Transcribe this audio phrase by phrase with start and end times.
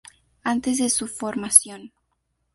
[0.43, 1.93] Antes de su formación.